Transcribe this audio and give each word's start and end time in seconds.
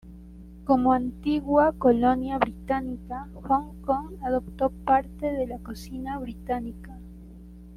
Como 0.65 0.93
antigua 0.93 1.73
colonia 1.77 2.39
británica, 2.39 3.27
Hong 3.35 3.79
Kong 3.83 4.15
adoptó 4.23 4.71
parte 4.71 5.31
de 5.31 5.45
la 5.45 5.59
cocina 5.59 6.17
británica. 6.17 6.97